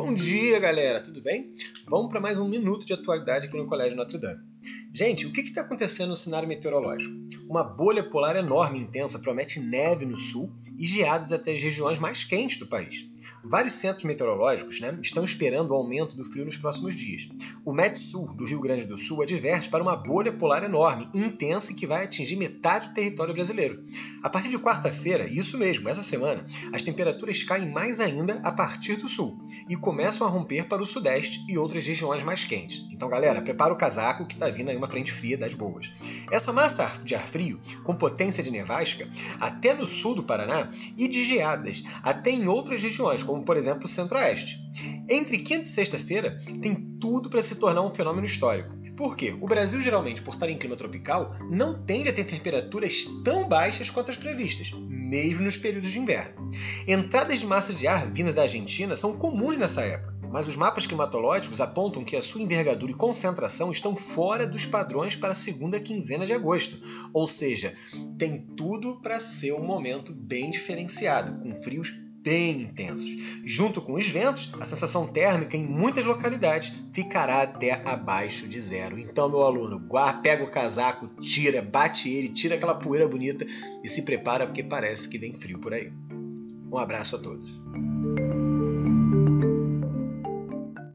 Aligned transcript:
Bom 0.00 0.14
dia, 0.14 0.60
galera, 0.60 1.00
tudo 1.00 1.20
bem? 1.20 1.56
Vamos 1.88 2.08
para 2.08 2.20
mais 2.20 2.38
um 2.38 2.48
minuto 2.48 2.86
de 2.86 2.92
atualidade 2.92 3.48
aqui 3.48 3.56
no 3.56 3.66
Colégio 3.66 3.96
Notre 3.96 4.16
Dame. 4.16 4.40
Gente, 4.94 5.26
o 5.26 5.32
que 5.32 5.40
está 5.40 5.62
acontecendo 5.62 6.10
no 6.10 6.16
cenário 6.16 6.48
meteorológico? 6.48 7.12
Uma 7.50 7.64
bolha 7.64 8.08
polar 8.08 8.36
enorme 8.36 8.78
e 8.78 8.82
intensa 8.82 9.18
promete 9.18 9.58
neve 9.58 10.06
no 10.06 10.16
sul 10.16 10.52
e 10.78 10.86
geadas 10.86 11.32
até 11.32 11.52
as 11.52 11.60
regiões 11.60 11.98
mais 11.98 12.22
quentes 12.22 12.60
do 12.60 12.68
país. 12.68 13.08
Vários 13.42 13.74
centros 13.74 14.04
meteorológicos 14.04 14.80
né, 14.80 14.96
estão 15.00 15.24
esperando 15.24 15.70
o 15.70 15.74
aumento 15.74 16.16
do 16.16 16.24
frio 16.24 16.44
nos 16.44 16.56
próximos 16.56 16.94
dias. 16.94 17.28
O 17.64 17.72
Metsul, 17.72 18.34
do 18.34 18.44
Rio 18.44 18.60
Grande 18.60 18.84
do 18.84 18.98
Sul, 18.98 19.22
adverte 19.22 19.68
para 19.68 19.82
uma 19.82 19.96
bolha 19.96 20.32
polar 20.32 20.64
enorme, 20.64 21.08
intensa 21.14 21.72
que 21.72 21.86
vai 21.86 22.04
atingir 22.04 22.36
metade 22.36 22.88
do 22.88 22.94
território 22.94 23.34
brasileiro. 23.34 23.84
A 24.22 24.28
partir 24.28 24.48
de 24.48 24.58
quarta-feira, 24.58 25.28
isso 25.28 25.56
mesmo, 25.56 25.88
essa 25.88 26.02
semana, 26.02 26.44
as 26.72 26.82
temperaturas 26.82 27.42
caem 27.42 27.70
mais 27.70 28.00
ainda 28.00 28.40
a 28.42 28.52
partir 28.52 28.96
do 28.96 29.08
sul 29.08 29.40
e 29.68 29.76
começam 29.76 30.26
a 30.26 30.30
romper 30.30 30.64
para 30.64 30.82
o 30.82 30.86
sudeste 30.86 31.44
e 31.48 31.56
outras 31.56 31.86
regiões 31.86 32.22
mais 32.22 32.44
quentes. 32.44 32.86
Então, 32.90 33.08
galera, 33.08 33.40
prepara 33.40 33.72
o 33.72 33.76
casaco 33.76 34.26
que 34.26 34.34
está 34.34 34.48
vindo 34.48 34.70
aí 34.70 34.76
uma 34.76 34.88
frente 34.88 35.12
fria 35.12 35.38
das 35.38 35.54
boas. 35.54 35.90
Essa 36.30 36.52
massa 36.52 36.90
de 37.04 37.14
ar 37.14 37.26
frio, 37.26 37.60
com 37.84 37.94
potência 37.94 38.42
de 38.42 38.50
nevasca, 38.50 39.08
até 39.40 39.72
no 39.72 39.86
sul 39.86 40.14
do 40.14 40.22
Paraná, 40.22 40.70
e 40.96 41.06
de 41.08 41.24
geadas, 41.24 41.84
até 42.02 42.30
em 42.30 42.48
outras 42.48 42.82
regiões, 42.82 43.17
como 43.22 43.44
por 43.44 43.56
exemplo 43.56 43.84
o 43.84 43.88
centro-oeste. 43.88 44.58
Entre 45.08 45.38
quinta 45.38 45.62
e 45.62 45.66
sexta-feira, 45.66 46.40
tem 46.60 46.74
tudo 47.00 47.28
para 47.28 47.42
se 47.42 47.56
tornar 47.56 47.82
um 47.82 47.94
fenômeno 47.94 48.26
histórico. 48.26 48.76
Por 48.96 49.16
quê? 49.16 49.36
O 49.40 49.46
Brasil, 49.46 49.80
geralmente, 49.80 50.22
por 50.22 50.34
estar 50.34 50.48
em 50.50 50.58
clima 50.58 50.76
tropical, 50.76 51.36
não 51.50 51.84
tende 51.84 52.08
a 52.08 52.12
ter 52.12 52.24
temperaturas 52.24 53.06
tão 53.24 53.48
baixas 53.48 53.90
quanto 53.90 54.10
as 54.10 54.16
previstas, 54.16 54.72
mesmo 54.72 55.42
nos 55.42 55.56
períodos 55.56 55.90
de 55.90 55.98
inverno. 55.98 56.50
Entradas 56.86 57.40
de 57.40 57.46
massa 57.46 57.72
de 57.72 57.86
ar 57.86 58.10
vinda 58.10 58.32
da 58.32 58.42
Argentina 58.42 58.96
são 58.96 59.16
comuns 59.16 59.56
nessa 59.56 59.82
época 59.82 60.18
mas 60.30 60.46
os 60.46 60.56
mapas 60.56 60.86
climatológicos 60.86 61.60
apontam 61.60 62.04
que 62.04 62.16
a 62.16 62.22
sua 62.22 62.42
envergadura 62.42 62.92
e 62.92 62.94
concentração 62.94 63.70
estão 63.70 63.96
fora 63.96 64.46
dos 64.46 64.66
padrões 64.66 65.16
para 65.16 65.32
a 65.32 65.34
segunda 65.34 65.80
quinzena 65.80 66.26
de 66.26 66.32
agosto, 66.32 66.78
ou 67.12 67.26
seja, 67.26 67.74
tem 68.18 68.46
tudo 68.56 69.00
para 69.00 69.20
ser 69.20 69.52
um 69.52 69.64
momento 69.64 70.12
bem 70.12 70.50
diferenciado, 70.50 71.40
com 71.40 71.62
frios 71.62 71.92
bem 72.28 72.60
intensos. 72.60 73.40
Junto 73.42 73.80
com 73.80 73.94
os 73.94 74.06
ventos, 74.06 74.52
a 74.60 74.64
sensação 74.66 75.06
térmica 75.06 75.56
em 75.56 75.66
muitas 75.66 76.04
localidades 76.04 76.74
ficará 76.92 77.42
até 77.42 77.82
abaixo 77.88 78.46
de 78.46 78.60
zero. 78.60 78.98
Então, 78.98 79.30
meu 79.30 79.42
aluno, 79.42 79.88
pega 80.22 80.44
o 80.44 80.50
casaco, 80.50 81.08
tira, 81.22 81.62
bate 81.62 82.10
ele, 82.10 82.28
tira 82.28 82.56
aquela 82.56 82.74
poeira 82.74 83.08
bonita 83.08 83.46
e 83.82 83.88
se 83.88 84.02
prepara 84.02 84.46
porque 84.46 84.62
parece 84.62 85.08
que 85.08 85.16
vem 85.16 85.32
frio 85.32 85.58
por 85.58 85.72
aí. 85.72 85.90
Um 86.70 86.76
abraço 86.76 87.16
a 87.16 87.18
todos. 87.18 87.58